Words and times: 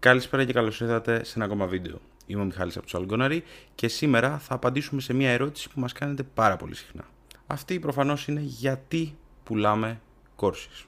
Καλησπέρα 0.00 0.44
και 0.44 0.52
καλώς 0.52 0.80
ήρθατε 0.80 1.24
σε 1.24 1.32
ένα 1.36 1.44
ακόμα 1.44 1.66
βίντεο. 1.66 2.00
Είμαι 2.26 2.42
ο 2.42 2.44
Μιχάλης 2.44 2.76
από 2.76 2.84
τους 2.84 2.94
Αλγκόναρη 2.94 3.42
και 3.74 3.88
σήμερα 3.88 4.38
θα 4.38 4.54
απαντήσουμε 4.54 5.00
σε 5.00 5.12
μια 5.12 5.30
ερώτηση 5.30 5.70
που 5.70 5.80
μας 5.80 5.92
κάνετε 5.92 6.22
πάρα 6.22 6.56
πολύ 6.56 6.74
συχνά. 6.74 7.04
Αυτή 7.46 7.78
προφανώς 7.78 8.28
είναι 8.28 8.40
γιατί 8.40 9.16
πουλάμε 9.44 10.00
κόρσεις. 10.36 10.86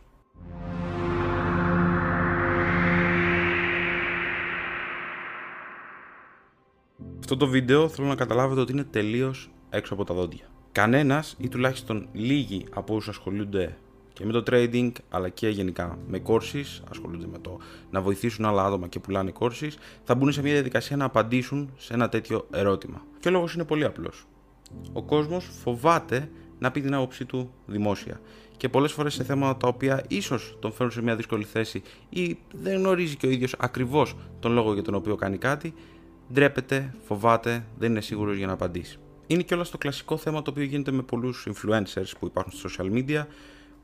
Αυτό 7.18 7.36
το 7.36 7.46
βίντεο 7.46 7.88
θέλω 7.88 8.06
να 8.06 8.14
καταλάβετε 8.14 8.60
ότι 8.60 8.72
είναι 8.72 8.84
τελείως 8.84 9.50
έξω 9.70 9.94
από 9.94 10.04
τα 10.04 10.14
δόντια. 10.14 10.44
Κανένας 10.72 11.36
ή 11.38 11.48
τουλάχιστον 11.48 12.08
λίγοι 12.12 12.66
από 12.74 12.94
όσους 12.94 13.08
ασχολούνται 13.08 13.76
και 14.12 14.24
με 14.24 14.32
το 14.32 14.42
trading 14.46 14.92
αλλά 15.10 15.28
και 15.28 15.48
γενικά 15.48 15.98
με 16.08 16.22
courses, 16.26 16.82
ασχολούνται 16.90 17.26
με 17.32 17.38
το 17.38 17.58
να 17.90 18.00
βοηθήσουν 18.00 18.44
άλλα 18.44 18.64
άτομα 18.64 18.88
και 18.88 18.98
πουλάνε 18.98 19.32
courses, 19.38 19.70
θα 20.04 20.14
μπουν 20.14 20.32
σε 20.32 20.42
μια 20.42 20.52
διαδικασία 20.52 20.96
να 20.96 21.04
απαντήσουν 21.04 21.70
σε 21.76 21.94
ένα 21.94 22.08
τέτοιο 22.08 22.46
ερώτημα. 22.52 23.02
Και 23.20 23.28
ο 23.28 23.30
λόγος 23.30 23.54
είναι 23.54 23.64
πολύ 23.64 23.84
απλός. 23.84 24.26
Ο 24.92 25.02
κόσμος 25.02 25.50
φοβάται 25.62 26.30
να 26.58 26.70
πει 26.70 26.80
την 26.80 26.94
άποψή 26.94 27.24
του 27.24 27.52
δημόσια. 27.66 28.20
Και 28.56 28.68
πολλές 28.68 28.92
φορές 28.92 29.14
σε 29.14 29.24
θέματα 29.24 29.56
τα 29.56 29.68
οποία 29.68 30.04
ίσως 30.08 30.56
τον 30.60 30.72
φέρουν 30.72 30.92
σε 30.92 31.02
μια 31.02 31.16
δύσκολη 31.16 31.44
θέση 31.44 31.82
ή 32.08 32.38
δεν 32.52 32.78
γνωρίζει 32.78 33.16
και 33.16 33.26
ο 33.26 33.30
ίδιος 33.30 33.54
ακριβώς 33.58 34.16
τον 34.40 34.52
λόγο 34.52 34.72
για 34.72 34.82
τον 34.82 34.94
οποίο 34.94 35.16
κάνει 35.16 35.38
κάτι, 35.38 35.74
ντρέπεται, 36.32 36.94
φοβάται, 37.06 37.64
δεν 37.78 37.90
είναι 37.90 38.00
σίγουρος 38.00 38.36
για 38.36 38.46
να 38.46 38.52
απαντήσει. 38.52 38.98
Είναι 39.26 39.42
και 39.42 39.54
όλα 39.54 39.64
στο 39.64 39.78
κλασικό 39.78 40.16
θέμα 40.16 40.42
το 40.42 40.50
οποίο 40.50 40.64
γίνεται 40.64 40.90
με 40.90 41.02
πολλούς 41.02 41.46
influencers 41.48 42.12
που 42.18 42.26
υπάρχουν 42.26 42.52
στα 42.52 42.68
social 42.68 42.92
media, 42.92 43.26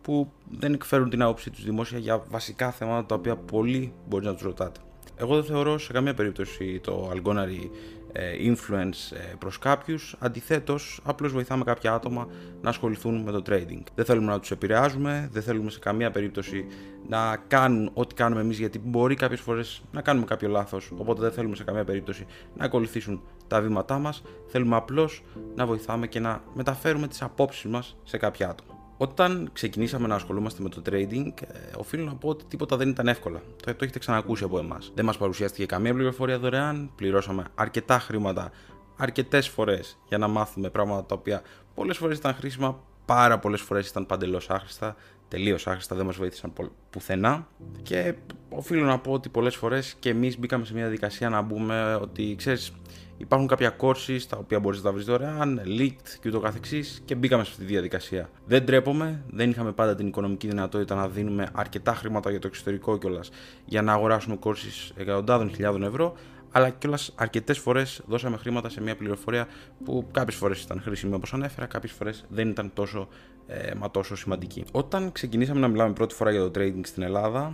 που 0.03 0.33
δεν 0.51 0.73
εκφέρουν 0.73 1.11
την 1.11 1.23
άποψή 1.23 1.51
τους 1.51 1.65
δημόσια 1.65 1.99
για 1.99 2.23
βασικά 2.29 2.71
θέματα 2.71 3.07
τα 3.07 3.15
οποία 3.15 3.37
πολλοί 3.37 3.93
μπορεί 4.09 4.25
να 4.25 4.33
τους 4.33 4.43
ρωτάτε. 4.43 4.81
Εγώ 5.17 5.35
δεν 5.35 5.45
θεωρώ 5.45 5.79
σε 5.79 5.93
καμία 5.93 6.15
περίπτωση 6.15 6.81
το 6.81 7.09
αλγόναρι 7.11 7.71
ε, 8.13 8.53
influence 8.53 9.17
ε, 9.17 9.35
προς 9.39 9.59
κάποιους, 9.59 10.17
αντιθέτως 10.19 11.01
απλώς 11.05 11.33
βοηθάμε 11.33 11.65
κάποια 11.65 11.93
άτομα 11.93 12.29
να 12.63 12.69
ασχοληθούν 12.69 13.23
με 13.23 13.31
το 13.31 13.43
trading. 13.47 13.83
Δεν 13.95 14.05
θέλουμε 14.05 14.33
να 14.33 14.41
τους 14.41 14.51
επηρεάζουμε, 14.51 15.29
δεν 15.33 15.43
θέλουμε 15.43 15.71
σε 15.71 15.79
καμία 15.79 16.11
περίπτωση 16.11 16.67
να 17.09 17.37
κάνουν 17.49 17.91
ό,τι 17.95 18.15
κάνουμε 18.15 18.41
εμείς 18.41 18.59
γιατί 18.59 18.79
μπορεί 18.79 19.15
κάποιες 19.15 19.41
φορές 19.41 19.83
να 19.93 20.01
κάνουμε 20.01 20.27
κάποιο 20.27 20.49
λάθος, 20.49 20.93
οπότε 20.97 21.21
δεν 21.21 21.33
θέλουμε 21.33 21.57
σε 21.57 21.65
καμία 21.65 21.85
περίπτωση 21.85 22.27
να 22.57 22.65
ακολουθήσουν 22.65 23.23
τα 23.49 23.61
βήματά 23.61 23.99
μας, 23.99 24.23
θέλουμε 24.47 24.77
απλώς 24.77 25.23
να 25.55 25.67
βοηθάμε 25.67 26.07
και 26.07 26.21
να 26.21 26.43
μεταφέρουμε 26.55 27.09
τις 27.09 27.23
απόψεις 27.23 27.71
μας 27.71 27.97
σε 28.05 28.17
κάποια 28.17 28.49
άτομα. 28.49 28.78
Όταν 29.01 29.51
ξεκινήσαμε 29.53 30.07
να 30.07 30.15
ασχολούμαστε 30.15 30.63
με 30.63 30.69
το 30.69 30.83
trading, 30.91 31.33
ε, 31.43 31.77
οφείλω 31.77 32.05
να 32.05 32.15
πω 32.15 32.29
ότι 32.29 32.45
τίποτα 32.45 32.77
δεν 32.77 32.89
ήταν 32.89 33.09
εύκολα. 33.09 33.43
Το, 33.63 33.75
το 33.75 33.85
έχετε 33.85 33.99
ξανακούσει 33.99 34.45
από 34.45 34.59
εμάς. 34.59 34.93
Δεν 34.95 35.05
μας 35.05 35.17
παρουσιάστηκε 35.17 35.67
καμία 35.67 35.95
πληροφορία 35.95 36.39
δωρεάν, 36.39 36.91
πληρώσαμε 36.97 37.45
αρκετά 37.55 37.99
χρήματα 37.99 38.51
αρκετές 38.97 39.49
φορές 39.49 39.99
για 40.09 40.19
να 40.19 40.29
μάθουμε 40.29 40.71
πράγματα 40.71 41.05
τα 41.05 41.15
οποία 41.15 41.43
πολλές 41.75 41.97
φορές 41.97 42.19
ήταν 42.19 42.35
χρήσιμα, 42.35 42.81
πάρα 43.05 43.39
πολλές 43.39 43.61
φορές 43.61 43.89
ήταν 43.89 44.07
παντελώς 44.07 44.51
άχρηστα, 44.51 44.97
τελείως 45.29 45.67
άχρηστα, 45.67 45.97
δεν 45.97 46.07
μας 46.07 46.17
βοήθησαν 46.17 46.53
πουθενά. 46.91 47.47
Και 47.83 48.15
οφείλω 48.49 48.85
να 48.85 48.99
πω 48.99 49.13
ότι 49.13 49.29
πολλές 49.29 49.57
φορές 49.57 49.95
και 49.99 50.09
εμείς 50.09 50.39
μπήκαμε 50.39 50.65
σε 50.65 50.73
μια 50.73 50.83
διαδικασία 50.83 51.29
να 51.29 51.43
μπούμε 51.43 51.95
ότι 51.95 52.35
ξέρεις, 52.39 52.73
Υπάρχουν 53.19 53.49
κάποια 53.49 53.77
courses 53.81 54.21
τα 54.29 54.37
οποία 54.37 54.61
μπορείς 54.61 54.79
να 54.79 54.85
τα 54.85 54.93
βρεις 54.93 55.05
δωρεάν, 55.05 55.61
leaked 55.65 56.09
και 56.21 56.29
ούτω 56.29 56.41
καθεξής 56.41 57.03
και 57.05 57.15
μπήκαμε 57.15 57.45
σε 57.45 57.51
αυτή 57.51 57.65
τη 57.65 57.73
διαδικασία. 57.73 58.31
Δεν 58.47 58.67
τρέπομαι, 58.67 59.23
δεν 59.31 59.51
είχαμε 59.51 59.73
πάντα 59.73 59.95
την 59.95 60.07
οικονομική 60.07 60.49
δυνατότητα 60.49 60.95
να 60.95 61.09
δίνουμε 61.09 61.49
αρκετά 61.53 61.95
χρήματα 61.95 62.31
για 62.31 62.39
το 62.39 62.47
εξωτερικό 62.47 62.99
κιόλας 62.99 63.31
για 63.65 63.83
να 63.83 63.93
αγοράσουμε 63.93 64.39
courses 64.43 64.91
εκατοντάδων 64.97 65.51
χιλιάδων 65.51 65.83
ευρώ, 65.83 66.15
αλλά 66.53 66.71
κιόλας 66.71 67.13
αρκετές 67.15 67.59
φορές 67.59 68.03
δώσαμε 68.07 68.37
χρήματα 68.37 68.69
σε 68.69 68.81
μια 68.81 68.97
πληροφορία 68.97 69.49
που 69.85 70.07
κάποιες 70.13 70.37
φορές 70.37 70.63
ήταν 70.63 70.81
χρήσιμη 70.81 71.15
όπως 71.15 71.33
ανέφερα, 71.33 71.67
κάποιες 71.67 71.93
φορές 71.93 72.25
δεν 72.29 72.49
ήταν 72.49 72.71
τόσο, 72.75 73.09
ε, 73.47 73.75
μα 73.77 73.91
τόσο 73.91 74.17
σημαντική. 74.17 74.65
Όταν 74.73 75.13
ξεκινήσαμε 75.13 75.61
να 75.61 75.69
μιλάμε 75.69 75.93
πρώτη 75.93 76.15
φορά 76.15 76.31
για 76.31 76.41
το 76.41 76.51
trading 76.55 76.81
στην 76.83 77.03
Ελλάδα, 77.03 77.53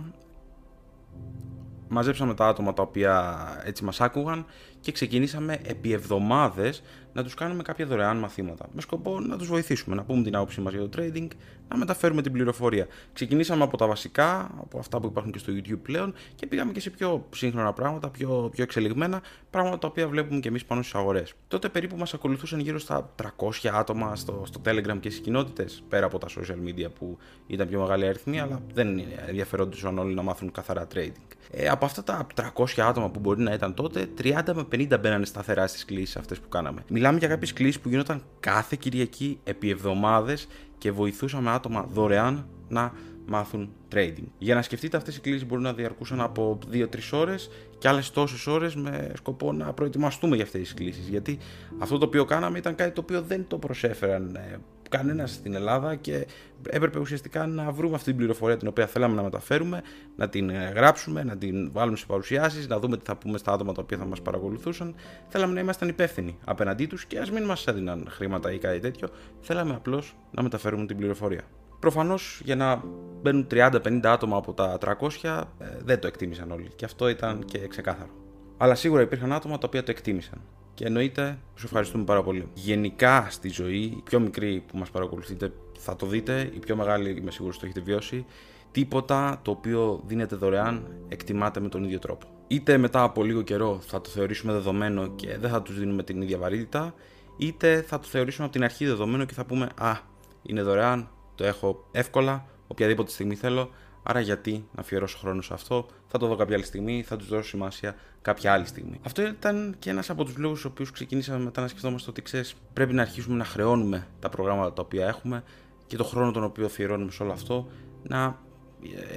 μαζέψαμε 1.87 2.33
τα 2.33 2.47
άτομα 2.47 2.73
τα 2.73 2.81
οποία 2.81 3.35
έτσι 3.65 3.83
μας 3.83 4.01
άκουγαν 4.01 4.45
και 4.79 4.91
ξεκινήσαμε 4.91 5.59
επί 5.63 5.93
εβδομάδες 5.93 6.83
να 7.15 7.23
τους 7.23 7.33
κάνουμε 7.33 7.63
κάποια 7.63 7.85
δωρεάν 7.85 8.17
μαθήματα 8.17 8.65
με 8.73 8.81
σκοπό 8.81 9.19
να 9.19 9.37
τους 9.37 9.47
βοηθήσουμε, 9.47 9.95
να 9.95 10.03
πούμε 10.03 10.23
την 10.23 10.35
άποψή 10.35 10.61
μας 10.61 10.73
για 10.73 10.89
το 10.89 10.89
trading, 10.97 11.27
να 11.67 11.77
μεταφέρουμε 11.77 12.21
την 12.21 12.31
πληροφορία. 12.31 12.87
Ξεκινήσαμε 13.13 13.63
από 13.63 13.77
τα 13.77 13.87
βασικά, 13.87 14.51
από 14.59 14.79
αυτά 14.79 14.99
που 14.99 15.07
υπάρχουν 15.07 15.31
και 15.31 15.39
στο 15.39 15.53
YouTube 15.55 15.79
πλέον 15.81 16.13
και 16.35 16.47
πήγαμε 16.47 16.71
και 16.71 16.79
σε 16.79 16.89
πιο 16.89 17.27
σύγχρονα 17.35 17.73
πράγματα, 17.73 18.09
πιο, 18.09 18.49
πιο 18.51 18.63
εξελιγμένα, 18.63 19.21
πράγματα 19.49 19.77
τα 19.77 19.87
οποία 19.87 20.07
βλέπουμε 20.07 20.39
και 20.39 20.47
εμείς 20.47 20.65
πάνω 20.65 20.81
στις 20.81 20.95
αγορές. 20.95 21.33
Τότε 21.47 21.69
περίπου 21.69 21.97
μας 21.97 22.13
ακολουθούσαν 22.13 22.59
γύρω 22.59 22.79
στα 22.79 23.13
300 23.15 23.69
άτομα 23.73 24.15
στο, 24.15 24.43
στο 24.45 24.61
Telegram 24.65 24.97
και 24.99 25.09
στις 25.09 25.21
κοινότητες, 25.21 25.83
πέρα 25.89 26.05
από 26.05 26.17
τα 26.17 26.27
social 26.27 26.69
media 26.69 26.87
που 26.99 27.17
ήταν 27.47 27.67
πιο 27.67 27.81
μεγάλη 27.81 28.07
αριθμή, 28.07 28.39
αλλά 28.39 28.61
δεν 28.73 29.01
ενδιαφερόντουσαν 29.27 29.97
όλοι 29.97 30.13
να 30.13 30.21
μάθουν 30.21 30.51
καθαρά 30.51 30.87
trading. 30.93 31.35
Ε, 31.51 31.67
από 31.67 31.85
αυτά 31.85 32.03
τα 32.03 32.27
300 32.35 32.65
άτομα 32.77 33.09
που 33.09 33.19
μπορεί 33.19 33.41
να 33.41 33.53
ήταν 33.53 33.73
τότε, 33.73 34.07
30 34.21 34.53
με 34.53 34.65
50 34.71 34.99
μπαίνανε 34.99 35.25
σταθερά 35.25 35.67
στις 35.67 35.85
κλήσεις 35.85 36.15
αυτές 36.15 36.39
που 36.39 36.49
κάναμε. 36.49 36.83
Μιλάμε 37.05 37.25
για 37.25 37.33
κάποιες 37.35 37.53
κλήσεις 37.53 37.79
που 37.79 37.89
γινόταν 37.89 38.23
κάθε 38.39 38.75
Κυριακή 38.79 39.39
επί 39.43 39.69
εβδομάδες 39.69 40.47
και 40.77 40.91
βοηθούσαμε 40.91 41.51
άτομα 41.51 41.87
δωρεάν 41.93 42.47
να 42.67 42.93
μάθουν 43.25 43.69
trading. 43.91 44.27
Για 44.37 44.55
να 44.55 44.61
σκεφτείτε, 44.61 44.97
αυτές 44.97 45.15
οι 45.15 45.21
κλήσεις 45.21 45.45
μπορούν 45.45 45.63
να 45.63 45.73
διαρκούσαν 45.73 46.21
από 46.21 46.59
2-3 46.71 46.85
ώρες 47.11 47.49
και 47.77 47.87
άλλες 47.87 48.11
τόσες 48.11 48.47
ώρες 48.47 48.75
με 48.75 49.11
σκοπό 49.15 49.51
να 49.51 49.73
προετοιμαστούμε 49.73 50.35
για 50.35 50.45
αυτές 50.45 50.61
τις 50.61 50.73
κλήσεις. 50.73 51.07
Γιατί 51.07 51.37
αυτό 51.79 51.97
το 51.97 52.05
οποίο 52.05 52.25
κάναμε 52.25 52.57
ήταν 52.57 52.75
κάτι 52.75 52.91
το 52.91 53.01
οποίο 53.01 53.21
δεν 53.21 53.45
το 53.47 53.57
προσέφεραν 53.57 54.35
ε, 54.35 54.57
κανένας 54.97 55.31
στην 55.31 55.53
Ελλάδα 55.53 55.95
και 55.95 56.27
έπρεπε 56.69 56.99
ουσιαστικά 56.99 57.45
να 57.45 57.71
βρούμε 57.71 57.95
αυτή 57.95 58.05
την 58.05 58.17
πληροφορία 58.17 58.57
την 58.57 58.67
οποία 58.67 58.87
θέλαμε 58.87 59.15
να 59.15 59.23
μεταφέρουμε, 59.23 59.81
να 60.15 60.29
την 60.29 60.49
ε, 60.49 60.71
γράψουμε, 60.75 61.23
να 61.23 61.37
την 61.37 61.71
βάλουμε 61.71 61.97
σε 61.97 62.05
παρουσιάσεις, 62.05 62.67
να 62.67 62.79
δούμε 62.79 62.97
τι 62.97 63.05
θα 63.05 63.15
πούμε 63.15 63.37
στα 63.37 63.51
άτομα 63.51 63.73
τα 63.73 63.81
οποία 63.81 63.97
θα 63.97 64.05
μας 64.05 64.21
παρακολουθούσαν. 64.21 64.95
Θέλαμε 65.27 65.53
να 65.53 65.59
ήμασταν 65.59 65.87
υπεύθυνοι 65.87 66.37
απέναντί 66.45 66.85
τους 66.85 67.05
και 67.05 67.19
ας 67.19 67.31
μην 67.31 67.43
μας 67.43 67.67
έδιναν 67.67 68.07
χρήματα 68.09 68.51
ή 68.51 68.57
κάτι 68.57 68.79
τέτοιο. 68.79 69.07
Θέλαμε 69.41 69.73
απλώς 69.73 70.15
να 70.31 70.43
μεταφέρουμε 70.43 70.85
την 70.85 70.97
πληροφορία. 70.97 71.41
Προφανώς 71.79 72.41
για 72.43 72.55
να 72.55 72.83
μπαίνουν 73.21 73.47
30-50 73.51 73.99
άτομα 74.03 74.37
από 74.37 74.53
τα 74.53 74.77
300 75.23 75.43
ε, 75.57 75.67
δεν 75.83 75.99
το 75.99 76.07
εκτίμησαν 76.07 76.51
όλοι 76.51 76.69
και 76.75 76.85
αυτό 76.85 77.09
ήταν 77.09 77.45
και 77.45 77.67
ξεκάθαρο. 77.67 78.09
Αλλά 78.57 78.75
σίγουρα 78.75 79.01
υπήρχαν 79.01 79.33
άτομα 79.33 79.57
τα 79.57 79.67
οποία 79.67 79.83
το 79.83 79.91
εκτίμησαν. 79.91 80.41
Και 80.75 80.85
εννοείται, 80.85 81.39
σου 81.55 81.65
ευχαριστούμε 81.65 82.03
πάρα 82.03 82.23
πολύ. 82.23 82.47
Γενικά 82.53 83.27
στη 83.29 83.49
ζωή, 83.49 83.81
οι 83.81 84.01
πιο 84.03 84.19
μικροί 84.19 84.63
που 84.67 84.77
μας 84.77 84.89
παρακολουθείτε 84.89 85.51
θα 85.77 85.95
το 85.95 86.05
δείτε, 86.05 86.51
οι 86.53 86.59
πιο 86.59 86.75
μεγάλοι 86.75 87.09
είμαι 87.09 87.31
σίγουρος 87.31 87.59
το 87.59 87.65
έχετε 87.65 87.81
βιώσει. 87.81 88.25
Τίποτα 88.71 89.39
το 89.41 89.51
οποίο 89.51 90.01
δίνεται 90.05 90.35
δωρεάν 90.35 90.87
εκτιμάται 91.07 91.59
με 91.59 91.69
τον 91.69 91.83
ίδιο 91.83 91.99
τρόπο. 91.99 92.27
Είτε 92.47 92.77
μετά 92.77 93.03
από 93.03 93.23
λίγο 93.23 93.41
καιρό 93.41 93.79
θα 93.81 94.01
το 94.01 94.09
θεωρήσουμε 94.09 94.53
δεδομένο 94.53 95.07
και 95.07 95.37
δεν 95.37 95.49
θα 95.49 95.61
τους 95.61 95.79
δίνουμε 95.79 96.03
την 96.03 96.21
ίδια 96.21 96.37
βαρύτητα, 96.37 96.93
είτε 97.37 97.81
θα 97.81 97.99
το 97.99 98.07
θεωρήσουμε 98.07 98.45
από 98.45 98.53
την 98.53 98.63
αρχή 98.63 98.85
δεδομένο 98.85 99.25
και 99.25 99.33
θα 99.33 99.45
πούμε 99.45 99.69
Α, 99.75 99.97
είναι 100.41 100.61
δωρεάν, 100.61 101.09
το 101.35 101.43
έχω 101.45 101.87
εύκολα, 101.91 102.45
οποιαδήποτε 102.67 103.11
στιγμή 103.11 103.35
θέλω, 103.35 103.69
άρα 104.07 104.19
γιατί 104.19 104.67
να 104.75 104.81
αφιερώσω 104.81 105.17
χρόνο 105.17 105.41
σε 105.41 105.53
αυτό, 105.53 105.85
θα 106.07 106.17
το 106.17 106.27
δω 106.27 106.35
κάποια 106.35 106.55
άλλη 106.55 106.65
στιγμή, 106.65 107.03
θα 107.03 107.15
τους 107.15 107.27
δώσω 107.27 107.43
σημασία 107.43 107.95
κάποια 108.21 108.53
άλλη 108.53 108.65
στιγμή. 108.65 108.99
Αυτό 109.05 109.21
ήταν 109.21 109.75
και 109.79 109.89
ένας 109.89 110.09
από 110.09 110.23
τους 110.23 110.37
λόγους 110.37 110.59
στους 110.59 110.71
οποίους 110.71 110.91
ξεκινήσαμε 110.91 111.43
μετά 111.43 111.61
να 111.61 111.67
σκεφτόμαστε 111.67 112.09
ότι 112.09 112.21
ξέρεις, 112.21 112.55
πρέπει 112.73 112.93
να 112.93 113.01
αρχίσουμε 113.01 113.35
να 113.35 113.45
χρεώνουμε 113.45 114.07
τα 114.19 114.29
προγράμματα 114.29 114.73
τα 114.73 114.81
οποία 114.81 115.07
έχουμε 115.07 115.43
και 115.87 115.97
το 115.97 116.03
χρόνο 116.03 116.31
τον 116.31 116.43
οποίο 116.43 116.65
αφιερώνουμε 116.65 117.11
σε 117.11 117.23
όλο 117.23 117.31
αυτό 117.31 117.67
να 118.03 118.39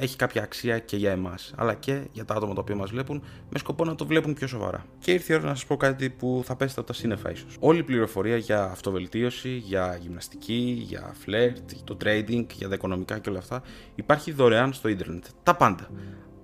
έχει 0.00 0.16
κάποια 0.16 0.42
αξία 0.42 0.78
και 0.78 0.96
για 0.96 1.10
εμάς, 1.10 1.52
αλλά 1.56 1.74
και 1.74 2.00
για 2.12 2.24
τα 2.24 2.34
άτομα 2.34 2.54
τα 2.54 2.60
οποία 2.60 2.76
μας 2.76 2.90
βλέπουν, 2.90 3.22
με 3.50 3.58
σκοπό 3.58 3.84
να 3.84 3.94
το 3.94 4.06
βλέπουν 4.06 4.34
πιο 4.34 4.46
σοβαρά. 4.46 4.86
Και 4.98 5.12
ήρθε 5.12 5.32
η 5.32 5.36
ώρα 5.36 5.44
να 5.44 5.54
σας 5.54 5.66
πω 5.66 5.76
κάτι 5.76 6.10
που 6.10 6.42
θα 6.44 6.56
πέσετε 6.56 6.80
από 6.80 6.88
τα 6.88 6.94
σύννεφα, 6.94 7.30
ίσως. 7.30 7.56
Όλη 7.60 7.78
η 7.78 7.82
πληροφορία 7.82 8.36
για 8.36 8.64
αυτοβελτίωση, 8.64 9.48
για 9.48 9.98
γυμναστική, 10.00 10.84
για 10.86 11.14
φλερτ, 11.18 11.70
το 11.84 11.96
trading, 12.04 12.46
για 12.54 12.68
τα 12.68 12.74
οικονομικά 12.74 13.18
και 13.18 13.30
όλα 13.30 13.38
αυτά 13.38 13.62
υπάρχει 13.94 14.32
δωρεάν 14.32 14.72
στο 14.72 14.88
ίντερνετ. 14.88 15.24
Τα 15.42 15.54
πάντα. 15.54 15.90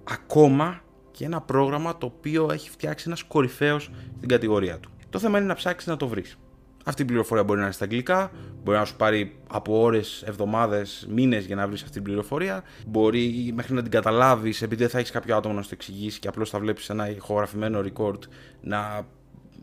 Ακόμα 0.04 0.82
και 1.10 1.24
ένα 1.24 1.40
πρόγραμμα 1.40 1.98
το 1.98 2.06
οποίο 2.06 2.48
έχει 2.52 2.70
φτιάξει 2.70 3.04
ένας 3.06 3.22
κορυφαίος 3.22 3.90
στην 4.16 4.28
κατηγορία 4.28 4.78
του. 4.78 4.90
Το 5.10 5.18
θέμα 5.18 5.38
είναι 5.38 5.46
να 5.46 5.54
ψάξεις 5.54 5.88
να 5.88 5.96
το 5.96 6.08
βρεις. 6.08 6.38
Αυτή 6.86 7.02
η 7.02 7.04
πληροφορία 7.04 7.44
μπορεί 7.44 7.58
να 7.58 7.64
είναι 7.64 7.74
στα 7.74 7.84
αγγλικά, 7.84 8.30
μπορεί 8.64 8.78
να 8.78 8.84
σου 8.84 8.96
πάρει 8.96 9.36
από 9.48 9.80
ώρες, 9.82 10.22
εβδομάδες, 10.26 11.06
μήνες 11.10 11.44
για 11.44 11.56
να 11.56 11.68
βρεις 11.68 11.80
αυτή 11.80 11.94
την 11.94 12.02
πληροφορία. 12.02 12.64
Μπορεί 12.86 13.52
μέχρι 13.54 13.74
να 13.74 13.82
την 13.82 13.90
καταλάβεις, 13.90 14.62
επειδή 14.62 14.82
δεν 14.82 14.90
θα 14.90 14.98
έχεις 14.98 15.10
κάποιο 15.10 15.36
άτομο 15.36 15.54
να 15.54 15.62
σου 15.62 15.68
το 15.68 15.74
εξηγήσει 15.78 16.18
και 16.18 16.28
απλώς 16.28 16.50
θα 16.50 16.58
βλέπεις 16.58 16.88
ένα 16.88 17.10
ηχογραφημένο 17.10 17.82
record 17.84 18.18
να 18.60 19.06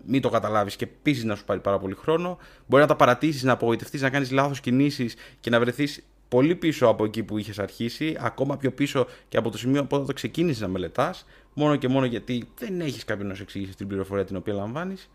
μην 0.05 0.21
το 0.21 0.29
καταλάβεις 0.29 0.75
και 0.75 0.83
επίσης 0.83 1.23
να 1.23 1.35
σου 1.35 1.45
πάρει 1.45 1.59
πάρα 1.59 1.79
πολύ 1.79 1.95
χρόνο. 1.95 2.37
Μπορεί 2.67 2.81
να 2.81 2.87
τα 2.87 2.95
παρατήσεις, 2.95 3.43
να 3.43 3.51
απογοητευτείς, 3.51 4.01
να 4.01 4.09
κάνεις 4.09 4.31
λάθος 4.31 4.59
κινήσεις 4.59 5.15
και 5.39 5.49
να 5.49 5.59
βρεθείς 5.59 6.03
πολύ 6.27 6.55
πίσω 6.55 6.87
από 6.87 7.05
εκεί 7.05 7.23
που 7.23 7.37
είχες 7.37 7.59
αρχίσει, 7.59 8.17
ακόμα 8.19 8.57
πιο 8.57 8.71
πίσω 8.71 9.07
και 9.29 9.37
από 9.37 9.49
το 9.49 9.57
σημείο 9.57 9.85
που 9.85 10.05
το 10.05 10.13
ξεκίνησες 10.13 10.61
να 10.61 10.67
μελετάς. 10.67 11.25
μόνο 11.53 11.75
και 11.75 11.87
μόνο 11.87 12.05
γιατί 12.05 12.47
δεν 12.57 12.81
έχεις 12.81 13.05
κάποιον 13.05 13.27
να 13.27 13.33
σου 13.33 13.41
εξηγήσει 13.41 13.75
την 13.75 13.87
πληροφορία 13.87 14.25
την 14.25 14.35
οποία 14.35 14.53
λαμβάνεις. 14.53 15.09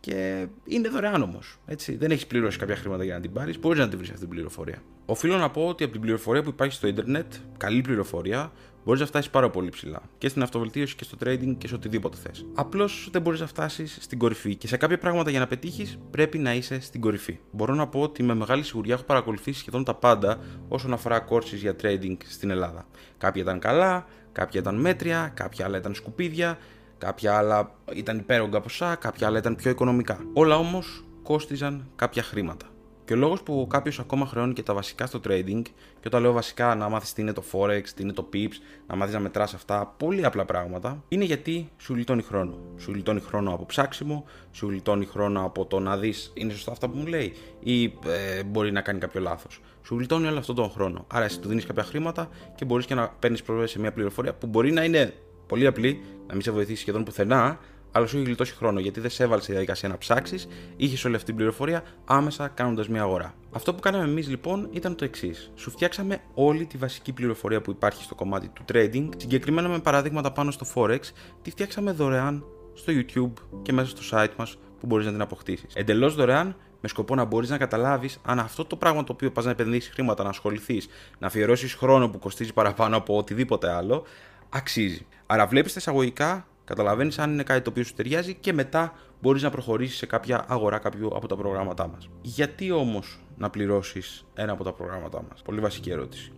Και 0.00 0.46
είναι 0.64 0.88
δωρεάν 0.88 1.22
όμως. 1.22 1.58
Δεν 1.98 2.10
έχεις 2.10 2.26
πληρώσει 2.26 2.58
κάποια 2.58 2.76
χρήματα 2.76 3.04
για 3.04 3.14
να 3.14 3.20
την 3.20 3.32
πάρεις. 3.32 3.58
Μπορείς 3.58 3.78
να 3.78 3.88
την 3.88 3.98
βρεις 3.98 4.10
αυτή 4.10 4.20
την 4.20 4.30
πληροφορία. 4.30 4.82
Οφείλω 5.06 5.36
να 5.36 5.50
πω 5.50 5.66
ότι 5.66 5.84
από 5.84 5.92
την 5.92 6.00
πληροφορία 6.00 6.42
που 6.42 6.48
υπάρχει 6.48 6.74
στο 6.74 6.86
Ιντερνετ, 6.86 7.32
καλή 7.56 7.80
πληροφορία, 7.80 8.52
μπορείς 8.84 9.00
να 9.00 9.06
φτάσεις 9.06 9.30
πάρα 9.30 9.50
πολύ 9.50 9.68
ψηλά. 9.68 10.02
Και 10.18 10.28
στην 10.28 10.42
αυτοβελτίωση 10.42 10.96
και 10.96 11.04
στο 11.04 11.16
trading 11.24 11.54
και 11.58 11.68
σε 11.68 11.74
οτιδήποτε 11.74 12.16
θες. 12.16 12.46
Απλώς 12.54 13.08
δεν 13.12 13.22
μπορείς 13.22 13.40
να 13.40 13.46
φτάσεις 13.46 13.98
στην 14.00 14.18
κορυφή. 14.18 14.54
Και 14.54 14.66
σε 14.66 14.76
κάποια 14.76 14.98
πράγματα 14.98 15.30
για 15.30 15.38
να 15.38 15.46
πετύχεις 15.46 15.98
πρέπει 16.10 16.38
να 16.38 16.54
είσαι 16.54 16.80
στην 16.80 17.00
κορυφή. 17.00 17.38
Μπορώ 17.50 17.74
να 17.74 17.86
πω 17.86 18.00
ότι 18.00 18.22
με 18.22 18.34
μεγάλη 18.34 18.62
σιγουριά 18.62 18.94
έχω 18.94 19.02
παρακολουθήσει 19.02 19.58
σχεδόν 19.58 19.84
τα 19.84 19.94
πάντα 19.94 20.38
όσον 20.68 20.92
αφορά 20.92 21.26
courses 21.30 21.54
για 21.54 21.76
trading 21.82 22.16
στην 22.24 22.50
Ελλάδα. 22.50 22.86
Κάποια 23.18 23.42
ήταν 23.42 23.58
καλά, 23.58 24.06
κάποια 24.32 24.60
ήταν 24.60 24.80
μέτρια, 24.80 25.32
κάποια 25.34 25.64
άλλα 25.64 25.78
ήταν 25.78 25.94
σκουπίδια, 25.94 26.58
κάποια 26.98 27.36
άλλα 27.36 27.74
ήταν 27.94 28.18
υπέρογκα 28.18 28.60
ποσά, 28.60 28.94
κάποια 28.94 29.26
άλλα 29.26 29.38
ήταν 29.38 29.56
πιο 29.56 29.70
οικονομικά. 29.70 30.20
Όλα 30.32 30.56
όμως 30.56 31.04
κόστιζαν 31.22 31.90
κάποια 31.96 32.22
χρήματα. 32.22 32.66
Και 33.04 33.14
ο 33.14 33.16
λόγος 33.16 33.42
που 33.42 33.66
κάποιος 33.70 33.98
ακόμα 33.98 34.26
χρεώνει 34.26 34.52
και 34.52 34.62
τα 34.62 34.74
βασικά 34.74 35.06
στο 35.06 35.20
trading, 35.24 35.62
και 36.00 36.06
όταν 36.06 36.22
λέω 36.22 36.32
βασικά 36.32 36.74
να 36.74 36.88
μάθεις 36.88 37.12
τι 37.12 37.22
είναι 37.22 37.32
το 37.32 37.42
Forex, 37.52 37.82
τι 37.94 38.02
είναι 38.02 38.12
το 38.12 38.28
Pips, 38.32 38.52
να 38.86 38.96
μάθεις 38.96 39.14
να 39.14 39.20
μετράς 39.20 39.54
αυτά, 39.54 39.94
πολύ 39.96 40.24
απλά 40.24 40.44
πράγματα, 40.44 41.04
είναι 41.08 41.24
γιατί 41.24 41.70
σου 41.76 41.94
γλιτώνει 41.94 42.22
χρόνο. 42.22 42.58
Σου 42.78 42.92
γλιτώνει 42.92 43.20
χρόνο 43.20 43.54
από 43.54 43.66
ψάξιμο, 43.66 44.24
σου 44.52 44.68
γλιτώνει 44.68 45.04
χρόνο 45.04 45.44
από 45.44 45.66
το 45.66 45.78
να 45.78 45.96
δεις 45.96 46.32
είναι 46.34 46.52
σωστά 46.52 46.72
αυτά 46.72 46.88
που 46.88 46.96
μου 46.96 47.06
λέει, 47.06 47.34
ή 47.60 47.84
ε, 47.84 48.42
μπορεί 48.46 48.72
να 48.72 48.80
κάνει 48.80 48.98
κάποιο 48.98 49.20
λάθος. 49.20 49.60
Σου 49.82 49.96
γλιτώνει 49.96 50.26
όλο 50.26 50.38
αυτόν 50.38 50.54
τον 50.54 50.70
χρόνο. 50.70 51.04
Άρα 51.12 51.24
εσύ 51.24 51.40
του 51.40 51.48
δίνεις 51.48 51.66
κάποια 51.66 51.82
χρήματα 51.82 52.28
και 52.54 52.64
μπορείς 52.64 52.86
και 52.86 52.94
να 52.94 53.08
παίρνεις 53.08 53.42
πρόσβαση 53.42 53.72
σε 53.72 53.80
μια 53.80 53.92
πληροφορία 53.92 54.34
που 54.34 54.46
μπορεί 54.46 54.72
να 54.72 54.84
είναι 54.84 55.14
πολύ 55.48 55.66
απλή, 55.66 56.00
να 56.26 56.32
μην 56.32 56.42
σε 56.42 56.50
βοηθήσει 56.50 56.80
σχεδόν 56.80 57.04
πουθενά, 57.04 57.58
αλλά 57.92 58.06
σου 58.06 58.16
έχει 58.16 58.24
γλιτώσει 58.24 58.54
χρόνο 58.54 58.80
γιατί 58.80 59.00
δεν 59.00 59.10
σε 59.10 59.22
έβαλε 59.22 59.42
στη 59.42 59.50
διαδικασία 59.50 59.88
να 59.88 59.98
ψάξεις, 59.98 60.48
είχες 60.76 61.04
όλη 61.04 61.14
αυτή 61.14 61.26
την 61.26 61.36
πληροφορία 61.36 61.82
άμεσα 62.04 62.48
κάνοντας 62.48 62.88
μια 62.88 63.02
αγορά. 63.02 63.34
Αυτό 63.52 63.74
που 63.74 63.80
κάναμε 63.80 64.04
εμείς 64.04 64.28
λοιπόν 64.28 64.68
ήταν 64.72 64.94
το 64.94 65.04
εξής. 65.04 65.52
Σου 65.54 65.70
φτιάξαμε 65.70 66.18
όλη 66.34 66.66
τη 66.66 66.76
βασική 66.76 67.12
πληροφορία 67.12 67.60
που 67.60 67.70
υπάρχει 67.70 68.02
στο 68.02 68.14
κομμάτι 68.14 68.48
του 68.48 68.64
trading, 68.72 69.08
συγκεκριμένα 69.16 69.68
με 69.68 69.78
παραδείγματα 69.78 70.32
πάνω 70.32 70.50
στο 70.50 70.66
Forex, 70.74 71.00
τη 71.42 71.50
φτιάξαμε 71.50 71.92
δωρεάν 71.92 72.44
στο 72.74 72.92
YouTube 72.96 73.42
και 73.62 73.72
μέσα 73.72 73.96
στο 73.96 74.02
site 74.18 74.34
μας 74.36 74.56
που 74.80 74.86
μπορείς 74.86 75.06
να 75.06 75.12
την 75.12 75.20
αποκτήσεις. 75.20 75.74
Εντελώς 75.74 76.14
δωρεάν 76.14 76.56
με 76.80 76.88
σκοπό 76.88 77.14
να 77.14 77.24
μπορείς 77.24 77.50
να 77.50 77.58
καταλάβεις 77.58 78.20
αν 78.24 78.38
αυτό 78.38 78.64
το 78.64 78.76
πράγμα 78.76 79.04
το 79.04 79.12
οποίο 79.12 79.30
πας 79.30 79.44
να 79.44 79.50
επενδύσεις 79.50 79.92
χρήματα, 79.92 80.22
να 80.22 80.28
ασχοληθείς, 80.28 80.88
να 81.18 81.26
αφιερώσεις 81.26 81.74
χρόνο 81.74 82.08
που 82.08 82.18
κοστίζει 82.18 82.52
παραπάνω 82.52 82.96
από 82.96 83.16
οτιδήποτε 83.16 83.70
άλλο, 83.70 84.04
αξίζει. 84.48 85.06
Άρα 85.26 85.46
βλέπεις 85.46 85.72
τα 85.72 85.78
εισαγωγικά 85.80 86.46
Καταλαβαίνεις 86.68 87.18
αν 87.18 87.32
είναι 87.32 87.42
κάτι 87.42 87.60
το 87.60 87.70
οποίο 87.70 87.84
σου 87.84 87.94
ταιριάζει 87.94 88.34
και 88.34 88.52
μετά 88.52 88.92
μπορείς 89.20 89.42
να 89.42 89.50
προχωρήσεις 89.50 89.96
σε 89.96 90.06
κάποια 90.06 90.44
αγορά 90.48 90.78
κάποιου 90.78 91.06
από 91.14 91.28
τα 91.28 91.36
προγράμματά 91.36 91.88
μας. 91.88 92.08
Γιατί 92.22 92.70
όμως 92.70 93.20
να 93.36 93.50
πληρώσεις 93.50 94.26
ένα 94.34 94.52
από 94.52 94.64
τα 94.64 94.72
προγράμματά 94.72 95.24
μας, 95.30 95.42
Πολύ 95.42 95.60
βασική 95.60 95.90
ερώτηση. 95.90 96.32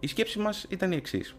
Η 0.00 0.06
σκέψη 0.06 0.38
μας 0.38 0.66
ήταν 0.68 0.92
η 0.92 0.96
εξής. 0.96 1.36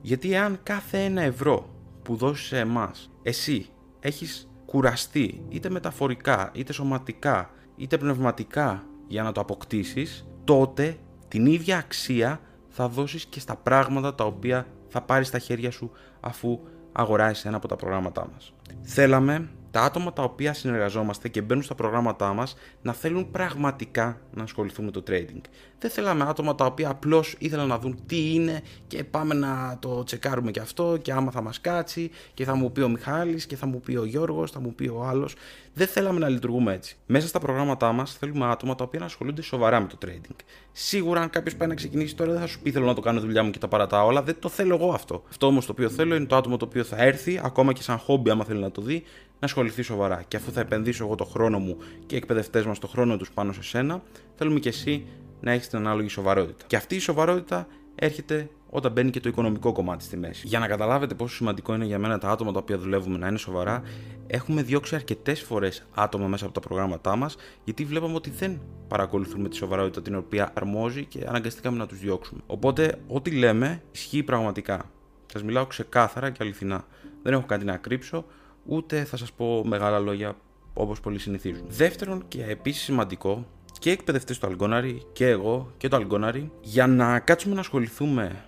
Γιατί 0.00 0.34
εάν 0.34 0.58
κάθε 0.62 1.04
ένα 1.04 1.22
ευρώ 1.22 1.68
που 2.02 2.16
δώσεις 2.16 2.46
σε 2.46 2.58
εμάς, 2.58 3.10
εσύ 3.22 3.66
έχεις 4.00 4.48
κουραστεί 4.66 5.42
είτε 5.48 5.70
μεταφορικά, 5.70 6.50
είτε 6.54 6.72
σωματικά, 6.72 7.50
είτε 7.76 7.98
πνευματικά 7.98 8.86
για 9.06 9.22
να 9.22 9.32
το 9.32 9.40
αποκτήσεις, 9.40 10.26
τότε 10.44 10.96
την 11.28 11.46
ίδια 11.46 11.78
αξία 11.78 12.40
θα 12.68 12.88
δώσεις 12.88 13.24
και 13.24 13.40
στα 13.40 13.56
πράγματα 13.56 14.14
τα 14.14 14.24
οποία 14.24 14.66
θα 14.92 15.00
πάρεις 15.02 15.26
στα 15.26 15.38
χέρια 15.38 15.70
σου 15.70 15.90
αφού 16.20 16.60
αγοράσεις 16.92 17.44
ένα 17.44 17.56
από 17.56 17.68
τα 17.68 17.76
προγράμματά 17.76 18.28
μας. 18.32 18.52
Θέλαμε 18.82 19.48
τα 19.72 19.80
άτομα 19.80 20.12
τα 20.12 20.22
οποία 20.22 20.52
συνεργαζόμαστε 20.52 21.28
και 21.28 21.42
μπαίνουν 21.42 21.62
στα 21.62 21.74
προγράμματά 21.74 22.32
μας 22.32 22.56
να 22.82 22.92
θέλουν 22.92 23.30
πραγματικά 23.30 24.20
να 24.34 24.42
ασχοληθούν 24.42 24.84
με 24.84 24.90
το 24.90 25.02
trading. 25.08 25.40
Δεν 25.78 25.90
θέλαμε 25.90 26.24
άτομα 26.28 26.54
τα 26.54 26.64
οποία 26.64 26.88
απλώς 26.88 27.34
ήθελαν 27.38 27.68
να 27.68 27.78
δουν 27.78 27.98
τι 28.06 28.34
είναι 28.34 28.62
και 28.86 29.04
πάμε 29.04 29.34
να 29.34 29.76
το 29.80 30.04
τσεκάρουμε 30.04 30.50
και 30.50 30.60
αυτό 30.60 30.98
και 31.02 31.12
άμα 31.12 31.30
θα 31.30 31.42
μας 31.42 31.60
κάτσει 31.60 32.10
και 32.34 32.44
θα 32.44 32.54
μου 32.54 32.72
πει 32.72 32.80
ο 32.80 32.88
Μιχάλης 32.88 33.46
και 33.46 33.56
θα 33.56 33.66
μου 33.66 33.80
πει 33.80 33.96
ο 33.96 34.04
Γιώργος, 34.04 34.50
θα 34.50 34.60
μου 34.60 34.74
πει 34.74 34.88
ο 34.88 35.04
άλλος. 35.04 35.34
Δεν 35.74 35.86
θέλαμε 35.86 36.18
να 36.18 36.28
λειτουργούμε 36.28 36.72
έτσι. 36.72 36.96
Μέσα 37.06 37.26
στα 37.28 37.38
προγράμματά 37.38 37.92
μας 37.92 38.12
θέλουμε 38.12 38.46
άτομα 38.46 38.74
τα 38.74 38.84
οποία 38.84 39.00
να 39.00 39.06
ασχολούνται 39.06 39.42
σοβαρά 39.42 39.80
με 39.80 39.86
το 39.86 39.98
trading. 40.06 40.36
Σίγουρα, 40.72 41.20
αν 41.20 41.30
κάποιος 41.30 41.56
πάει 41.56 41.68
να 41.68 41.74
ξεκινήσει 41.74 42.16
τώρα, 42.16 42.30
δεν 42.32 42.40
θα 42.40 42.46
σου 42.46 42.60
πει 42.60 42.70
θέλω 42.70 42.86
να 42.86 42.94
το 42.94 43.00
κάνω 43.00 43.20
δουλειά 43.20 43.42
μου 43.42 43.50
και 43.50 43.58
τα 43.58 43.68
παρατάω, 43.68 44.08
αλλά 44.08 44.22
δεν 44.22 44.36
το 44.38 44.48
θέλω 44.48 44.74
εγώ 44.74 44.92
αυτό. 44.92 45.22
Αυτό 45.28 45.46
όμως 45.46 45.66
το 45.66 45.72
οποίο 45.72 45.88
θέλω 45.88 46.14
είναι 46.14 46.26
το 46.26 46.36
άτομο 46.36 46.56
το 46.56 46.64
οποίο 46.64 46.84
θα 46.84 46.96
έρθει, 46.96 47.40
ακόμα 47.42 47.72
και 47.72 47.82
σαν 47.82 47.98
χόμπι, 47.98 48.30
άμα 48.30 48.44
θέλει 48.44 48.60
να 48.60 48.70
το 48.70 48.82
δει, 48.82 49.04
να 49.42 49.48
ασχοληθεί 49.48 49.82
σοβαρά. 49.82 50.22
Και 50.28 50.36
αφού 50.36 50.52
θα 50.52 50.60
επενδύσω 50.60 51.04
εγώ 51.04 51.14
το 51.14 51.24
χρόνο 51.24 51.58
μου 51.58 51.76
και 52.06 52.14
οι 52.14 52.18
εκπαιδευτές 52.18 52.64
μας 52.64 52.78
το 52.78 52.86
χρόνο 52.86 53.16
τους 53.16 53.30
πάνω 53.30 53.52
σε 53.52 53.62
σένα, 53.62 54.02
θέλουμε 54.34 54.58
και 54.58 54.68
εσύ 54.68 55.06
να 55.40 55.52
έχεις 55.52 55.68
την 55.68 55.78
ανάλογη 55.78 56.08
σοβαρότητα. 56.08 56.64
Και 56.66 56.76
αυτή 56.76 56.94
η 56.94 56.98
σοβαρότητα 56.98 57.66
έρχεται 57.94 58.48
όταν 58.70 58.92
μπαίνει 58.92 59.10
και 59.10 59.20
το 59.20 59.28
οικονομικό 59.28 59.72
κομμάτι 59.72 60.04
στη 60.04 60.16
μέση. 60.16 60.46
Για 60.46 60.58
να 60.58 60.66
καταλάβετε 60.66 61.14
πόσο 61.14 61.34
σημαντικό 61.34 61.74
είναι 61.74 61.84
για 61.84 61.98
μένα 61.98 62.18
τα 62.18 62.28
άτομα 62.28 62.52
τα 62.52 62.58
οποία 62.58 62.78
δουλεύουμε 62.78 63.18
να 63.18 63.28
είναι 63.28 63.38
σοβαρά, 63.38 63.82
έχουμε 64.26 64.62
διώξει 64.62 64.94
αρκετές 64.94 65.40
φορές 65.40 65.86
άτομα 65.94 66.26
μέσα 66.26 66.44
από 66.44 66.54
τα 66.54 66.60
προγράμματά 66.60 67.16
μας, 67.16 67.36
γιατί 67.64 67.84
βλέπαμε 67.84 68.14
ότι 68.14 68.30
δεν 68.30 68.60
παρακολουθούν 68.88 69.40
με 69.40 69.48
τη 69.48 69.56
σοβαρότητα 69.56 70.02
την 70.02 70.14
οποία 70.14 70.52
αρμόζει 70.54 71.04
και 71.04 71.24
αναγκαστήκαμε 71.26 71.78
να 71.78 71.86
τους 71.86 71.98
διώξουμε. 71.98 72.40
Οπότε, 72.46 72.98
ό,τι 73.08 73.30
λέμε 73.30 73.82
ισχύει 73.92 74.22
πραγματικά. 74.22 74.90
Σας 75.26 75.42
μιλάω 75.42 75.66
ξεκάθαρα 75.66 76.30
και 76.30 76.38
αληθινά. 76.42 76.84
Δεν 77.22 77.32
έχω 77.32 77.44
κάτι 77.46 77.64
να 77.64 77.76
κρύψω, 77.76 78.24
ούτε 78.66 79.04
θα 79.04 79.16
σας 79.16 79.32
πω 79.32 79.64
μεγάλα 79.66 79.98
λόγια 79.98 80.36
όπως 80.74 81.00
πολλοί 81.00 81.18
συνηθίζουν. 81.18 81.64
Δεύτερον 81.68 82.24
και 82.28 82.44
επίσης 82.44 82.82
σημαντικό, 82.82 83.46
και 83.78 83.88
οι 83.88 83.92
εκπαιδευτές 83.92 84.38
του 84.38 84.46
Αλγκόναρη 84.46 85.02
και 85.12 85.28
εγώ 85.28 85.72
και 85.76 85.88
το 85.88 85.96
Αλγκόναρη, 85.96 86.50
για 86.60 86.86
να 86.86 87.18
κάτσουμε 87.18 87.54
να 87.54 87.60
ασχοληθούμε 87.60 88.44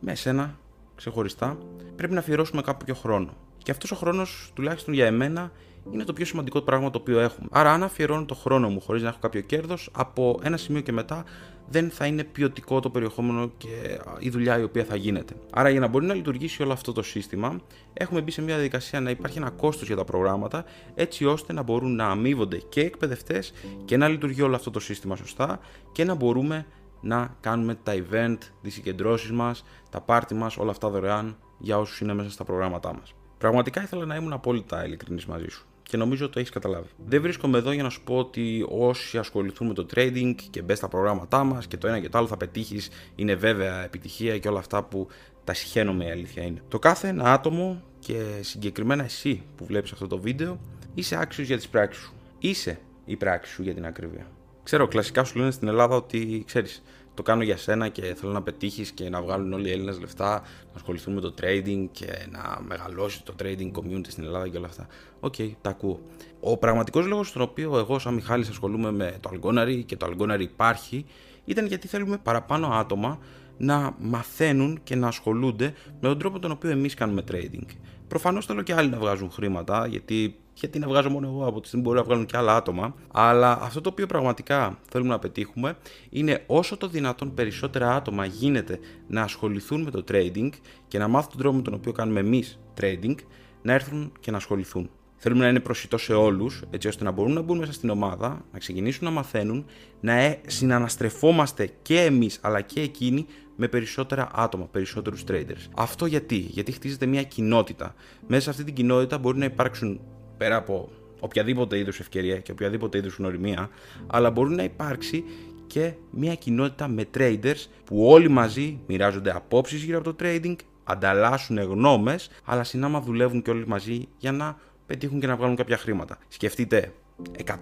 με 0.00 0.12
εσένα 0.12 0.58
ξεχωριστά, 0.94 1.58
πρέπει 1.96 2.12
να 2.12 2.18
αφιερώσουμε 2.18 2.62
κάποιο 2.62 2.94
χρόνο. 2.94 3.36
Και 3.58 3.70
αυτός 3.70 3.90
ο 3.90 3.96
χρόνος, 3.96 4.50
τουλάχιστον 4.54 4.94
για 4.94 5.06
εμένα, 5.06 5.52
είναι 5.92 6.04
το 6.04 6.12
πιο 6.12 6.24
σημαντικό 6.24 6.60
πράγμα 6.60 6.90
το 6.90 6.98
οποίο 6.98 7.20
έχουμε. 7.20 7.48
Άρα, 7.50 7.72
αν 7.72 7.82
αφιερώνω 7.82 8.24
το 8.24 8.34
χρόνο 8.34 8.68
μου 8.68 8.80
χωρίς 8.80 9.02
να 9.02 9.08
έχω 9.08 9.18
κάποιο 9.20 9.40
κέρδος, 9.40 9.90
από 9.92 10.40
ένα 10.42 10.56
σημείο 10.56 10.80
και 10.80 10.92
μετά 10.92 11.24
δεν 11.68 11.90
θα 11.90 12.06
είναι 12.06 12.24
ποιοτικό 12.24 12.80
το 12.80 12.90
περιεχόμενο 12.90 13.50
και 13.56 13.98
η 14.18 14.30
δουλειά 14.30 14.58
η 14.58 14.62
οποία 14.62 14.84
θα 14.84 14.96
γίνεται. 14.96 15.34
Άρα, 15.52 15.68
για 15.68 15.80
να 15.80 15.86
μπορεί 15.86 16.06
να 16.06 16.14
λειτουργήσει 16.14 16.62
όλο 16.62 16.72
αυτό 16.72 16.92
το 16.92 17.02
σύστημα, 17.02 17.60
έχουμε 17.92 18.20
μπει 18.20 18.30
σε 18.30 18.42
μια 18.42 18.54
διαδικασία 18.54 19.00
να 19.00 19.10
υπάρχει 19.10 19.38
ένα 19.38 19.50
κόστος 19.50 19.86
για 19.86 19.96
τα 19.96 20.04
προγράμματα, 20.04 20.64
έτσι 20.94 21.24
ώστε 21.24 21.52
να 21.52 21.62
μπορούν 21.62 21.94
να 21.94 22.06
αμείβονται 22.06 22.56
και 22.68 22.80
εκπαιδευτές 22.80 23.52
και 23.84 23.96
να 23.96 24.08
λειτουργεί 24.08 24.42
όλο 24.42 24.54
αυτό 24.54 24.70
το 24.70 24.80
σύστημα 24.80 25.16
σωστά 25.16 25.58
και 25.92 26.04
να 26.04 26.14
μπορούμε 26.14 26.66
να 27.00 27.36
κάνουμε 27.40 27.74
τα 27.82 27.92
event, 27.94 28.38
τις 28.62 28.74
συγκεντρώσεις 28.74 29.30
μας, 29.30 29.64
τα 29.90 30.00
πάρτι 30.00 30.34
μας, 30.34 30.56
όλα 30.56 30.70
αυτά 30.70 30.88
δωρεάν 30.88 31.36
για 31.58 31.78
όσους 31.78 32.00
είναι 32.00 32.14
μέσα 32.14 32.30
στα 32.30 32.44
προγράμματά 32.44 32.94
μας. 32.94 33.14
Πραγματικά 33.38 33.82
ήθελα 33.82 34.04
να 34.04 34.14
ήμουν 34.14 34.32
απόλυτα 34.32 34.84
ειλικρινής 34.84 35.26
μαζί 35.26 35.48
σου 35.48 35.66
και 35.88 35.96
νομίζω 35.96 36.24
ότι 36.24 36.32
το 36.32 36.38
έχεις 36.38 36.50
καταλάβει. 36.50 36.88
Δεν 37.06 37.22
βρίσκομαι 37.22 37.58
εδώ 37.58 37.72
για 37.72 37.82
να 37.82 37.90
σου 37.90 38.02
πω 38.02 38.16
ότι 38.16 38.66
όσοι 38.68 39.18
ασχοληθούν 39.18 39.66
με 39.66 39.74
το 39.74 39.86
trading 39.94 40.34
και 40.50 40.62
μπες 40.62 40.78
στα 40.78 40.88
προγράμματά 40.88 41.44
μας 41.44 41.66
και 41.66 41.76
το 41.76 41.86
ένα 41.86 42.00
και 42.00 42.08
το 42.08 42.18
άλλο 42.18 42.26
θα 42.26 42.36
πετύχεις, 42.36 42.88
είναι 43.14 43.34
βέβαια 43.34 43.84
επιτυχία 43.84 44.38
και 44.38 44.48
όλα 44.48 44.58
αυτά 44.58 44.82
που 44.82 45.08
τα 45.44 45.54
συχαίνομαι 45.54 46.04
η 46.04 46.10
αλήθεια 46.10 46.42
είναι. 46.42 46.62
Το 46.68 46.78
κάθε 46.78 47.08
ένα 47.08 47.32
άτομο 47.32 47.82
και 47.98 48.22
συγκεκριμένα 48.40 49.04
εσύ 49.04 49.42
που 49.56 49.64
βλέπεις 49.64 49.92
αυτό 49.92 50.06
το 50.06 50.18
βίντεο 50.18 50.60
είσαι 50.94 51.16
άξιος 51.20 51.46
για 51.46 51.56
τις 51.56 51.68
πράξεις 51.68 52.02
σου. 52.02 52.12
Είσαι 52.38 52.78
η 53.04 53.16
πράξη 53.16 53.52
σου 53.52 53.62
για 53.62 53.74
την 53.74 53.86
ακρίβεια. 53.86 54.26
Ξέρω, 54.62 54.88
κλασικά 54.88 55.24
σου 55.24 55.38
λένε 55.38 55.50
στην 55.50 55.68
Ελλάδα 55.68 55.96
ότι 55.96 56.42
ξέρεις, 56.46 56.82
το 57.16 57.22
κάνω 57.22 57.42
για 57.42 57.56
σένα 57.56 57.88
και 57.88 58.02
θέλω 58.02 58.32
να 58.32 58.42
πετύχεις 58.42 58.90
και 58.90 59.08
να 59.08 59.22
βγάλουν 59.22 59.52
όλοι 59.52 59.68
οι 59.68 59.72
Έλληνες 59.72 60.00
λεφτά, 60.00 60.30
να 60.30 60.74
ασχοληθούν 60.74 61.14
με 61.14 61.20
το 61.20 61.34
trading 61.40 61.88
και 61.90 62.06
να 62.30 62.58
μεγαλώσει 62.66 63.24
το 63.24 63.34
trading 63.42 63.70
community 63.72 64.06
στην 64.08 64.24
Ελλάδα 64.24 64.48
και 64.48 64.56
όλα 64.56 64.66
αυτά. 64.66 64.86
OK, 65.20 65.34
okay, 65.38 65.50
τα 65.60 65.70
ακούω. 65.70 66.00
Ο 66.40 66.56
πραγματικός 66.56 67.06
λόγος 67.06 67.28
στον 67.28 67.42
οποίο 67.42 67.78
εγώ, 67.78 67.98
σαν 67.98 68.14
Μιχάλης, 68.14 68.48
ασχολούμαι 68.48 68.90
με 68.90 69.16
το 69.20 69.30
Algonary 69.34 69.82
και 69.86 69.96
το 69.96 70.06
Algonary 70.06 70.40
υπάρχει, 70.40 71.06
ήταν 71.44 71.66
γιατί 71.66 71.88
θέλουμε 71.88 72.18
παραπάνω 72.18 72.66
άτομα 72.66 73.18
να 73.58 73.94
μαθαίνουν 73.98 74.80
και 74.84 74.94
να 74.94 75.06
ασχολούνται 75.06 75.74
με 76.00 76.08
τον 76.08 76.18
τρόπο 76.18 76.38
τον 76.38 76.50
οποίο 76.50 76.70
εμείς 76.70 76.94
κάνουμε 76.94 77.24
trading. 77.30 77.66
Προφανώς 78.08 78.46
θέλω 78.46 78.62
και 78.62 78.74
άλλοι 78.74 78.88
να 78.88 78.98
βγάζουν 78.98 79.30
χρήματα, 79.30 79.86
γιατί, 79.86 80.36
γιατί 80.58 80.78
να 80.78 80.88
βγάζω 80.88 81.10
μόνο 81.10 81.26
εγώ 81.26 81.46
από 81.46 81.60
τη 81.60 81.66
στιγμή 81.66 81.84
μπορεί 81.86 81.98
να 81.98 82.04
βγάλουν 82.04 82.26
και 82.26 82.36
άλλα 82.36 82.56
άτομα. 82.56 82.94
Αλλά 83.12 83.58
αυτό 83.62 83.80
το 83.80 83.88
οποίο 83.88 84.06
πραγματικά 84.06 84.78
θέλουμε 84.90 85.10
να 85.10 85.18
πετύχουμε 85.18 85.76
είναι 86.10 86.44
όσο 86.46 86.76
το 86.76 86.88
δυνατόν 86.88 87.34
περισσότερα 87.34 87.94
άτομα 87.94 88.24
γίνεται 88.24 88.78
να 89.08 89.22
ασχοληθούν 89.22 89.82
με 89.82 89.90
το 89.90 90.04
trading 90.08 90.50
και 90.88 90.98
να 90.98 91.08
μάθουν 91.08 91.30
τον 91.30 91.40
τρόπο 91.40 91.56
με 91.56 91.62
τον 91.62 91.74
οποίο 91.74 91.92
κάνουμε 91.92 92.20
εμείς 92.20 92.58
trading, 92.80 93.14
να 93.62 93.72
έρθουν 93.72 94.12
και 94.20 94.30
να 94.30 94.36
ασχοληθούν. 94.36 94.90
Θέλουμε 95.16 95.42
να 95.42 95.48
είναι 95.48 95.60
προσιτό 95.60 95.98
σε 95.98 96.14
όλους, 96.14 96.62
έτσι 96.70 96.88
ώστε 96.88 97.04
να 97.04 97.10
μπορούν 97.10 97.32
να 97.32 97.40
μπουν 97.40 97.58
μέσα 97.58 97.72
στην 97.72 97.90
ομάδα, 97.90 98.44
να 98.52 98.58
ξεκινήσουν 98.58 99.04
να 99.04 99.10
μαθαίνουν, 99.10 99.64
να 100.00 100.12
ε, 100.12 100.40
συναναστρεφόμαστε 100.46 101.70
και 101.82 102.00
εμείς 102.00 102.38
αλλά 102.42 102.60
και 102.60 102.80
εκείνοι 102.80 103.26
με 103.56 103.68
περισσότερα 103.68 104.30
άτομα, 104.34 104.64
περισσότερους 104.64 105.24
traders. 105.28 105.66
Αυτό 105.76 106.06
γιατί, 106.06 106.36
γιατί 106.36 106.72
χτίζεται 106.72 107.06
μια 107.06 107.22
κοινότητα. 107.22 107.94
Μέσα 108.26 108.42
σε 108.42 108.50
αυτή 108.50 108.64
την 108.64 108.74
κοινότητα 108.74 109.18
μπορεί 109.18 109.38
να 109.38 109.44
υπάρξουν 109.44 110.00
πέρα 110.36 110.56
από 110.56 110.88
οποιαδήποτε 111.20 111.78
είδους 111.78 112.00
ευκαιρία 112.00 112.38
και 112.38 112.52
οποιαδήποτε 112.52 112.98
είδους 112.98 113.16
γνωριμία, 113.16 113.68
αλλά 114.06 114.30
μπορεί 114.30 114.54
να 114.54 114.62
υπάρξει 114.62 115.24
και 115.66 115.92
μια 116.10 116.34
κοινότητα 116.34 116.88
με 116.88 117.04
traders 117.16 117.66
που 117.84 118.06
όλοι 118.06 118.28
μαζί 118.28 118.78
μοιράζονται 118.86 119.30
απόψεις 119.36 119.82
γύρω 119.82 119.98
από 119.98 120.12
το 120.12 120.24
trading, 120.24 120.56
ανταλλάσσουν 120.84 121.58
γνώμες, 121.58 122.30
αλλά 122.44 122.64
συνάμα 122.64 123.00
δουλεύουν 123.00 123.42
και 123.42 123.50
όλοι 123.50 123.66
μαζί 123.66 124.08
για 124.18 124.32
να 124.32 124.56
πετύχουν 124.86 125.20
και 125.20 125.26
να 125.26 125.36
βγάλουν 125.36 125.56
κάποια 125.56 125.76
χρήματα. 125.76 126.18
Σκεφτείτε 126.28 126.92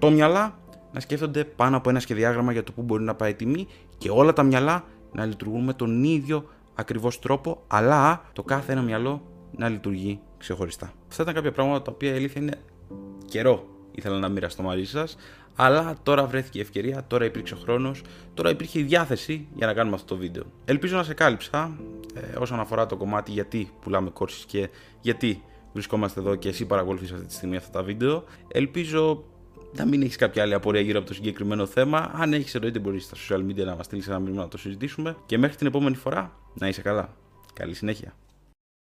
100 0.01 0.11
μυαλά 0.11 0.59
να 0.93 1.01
σκέφτονται 1.01 1.45
πάνω 1.45 1.77
από 1.77 1.91
ένα 1.91 2.01
σχεδιάγραμμα 2.01 2.53
για 2.53 2.63
το 2.63 2.73
πού 2.73 2.83
μπορεί 2.83 3.03
να 3.03 3.15
πάει 3.15 3.31
η 3.31 3.35
τιμή 3.35 3.67
και 3.99 4.11
όλα 4.11 4.33
τα 4.33 4.43
μυαλά 4.43 4.85
να 5.13 5.25
λειτουργούν 5.25 5.65
με 5.65 5.73
τον 5.73 6.05
ίδιο 6.05 6.49
ακριβώς 6.75 7.19
τρόπο, 7.19 7.63
αλλά 7.67 8.25
το 8.33 8.43
κάθε 8.43 8.73
ένα 8.73 8.83
μυαλό 8.83 9.23
να 9.57 9.69
λειτουργεί 9.69 10.21
ξεχωριστά. 10.45 10.93
Αυτά 11.09 11.23
ήταν 11.23 11.35
κάποια 11.35 11.53
πράγματα 11.53 11.83
τα 11.83 11.93
οποία 11.95 12.13
η 12.13 12.17
αλήθεια 12.17 12.41
είναι 12.43 12.55
καιρό 13.29 13.75
ήθελα 13.95 14.19
να 14.19 14.29
μοιραστώ 14.29 14.63
μαζί 14.63 14.85
σας. 14.85 15.17
Αλλά 15.57 15.97
τώρα 16.03 16.27
βρέθηκε 16.27 16.59
η 16.59 16.61
ευκαιρία, 16.61 17.05
τώρα 17.07 17.25
υπήρξε 17.25 17.55
ο 17.55 17.57
χρόνος, 17.57 18.03
τώρα 18.35 18.51
υπήρχε 18.51 18.79
η 18.79 18.83
διάθεση 18.83 19.47
για 19.55 19.67
να 19.67 19.73
κάνουμε 19.73 19.97
αυτό 19.97 20.15
το 20.15 20.21
βίντεο. 20.21 20.45
Ελπίζω 20.65 20.97
να 20.97 21.03
σε 21.03 21.15
κάλυψα 21.15 21.79
ε, 22.15 22.39
όσον 22.39 22.61
αφορά 22.61 22.87
το 22.87 22.97
κομμάτι 22.97 23.31
γιατί 23.31 23.71
πουλάμε 23.81 24.11
κόρσει 24.11 24.47
και 24.47 24.69
γιατί 25.01 25.43
βρισκόμαστε 25.73 26.21
εδώ 26.21 26.35
και 26.35 26.49
εσύ 26.49 26.67
παρακολουθείς 26.67 27.13
αυτή 27.13 27.27
τη 27.27 27.33
στιγμή 27.33 27.57
αυτά 27.57 27.71
τα 27.71 27.83
βίντεο. 27.83 28.25
Ελπίζω 28.49 29.25
να 29.77 29.85
μην 29.85 30.03
έχεις 30.03 30.17
κάποια 30.17 30.43
άλλη 30.43 30.55
απορία 30.55 30.81
γύρω 30.81 30.99
από 30.99 31.09
το 31.09 31.15
συγκεκριμένο 31.15 31.67
θέμα. 31.67 32.11
Αν 32.15 32.33
έχεις, 32.33 32.55
εννοείται 32.55 32.79
μπορείς 32.79 33.05
στα 33.05 33.17
social 33.17 33.41
media 33.51 33.65
να 33.65 33.77
μας 33.77 33.87
στείλεις 33.87 34.09
ένα 34.09 34.19
μήνυμα 34.19 34.43
να 34.43 34.49
το 34.49 34.59
συζητήσουμε. 34.59 35.17
Και 35.27 35.39
μέχρι 35.39 35.57
την 35.57 35.67
επόμενη 35.67 35.97
φορά 35.97 36.33
να 36.55 36.69
είσαι 36.69 36.83
καλά. 36.83 37.17
Καλή 37.55 37.75
συνέχεια. 37.75 38.15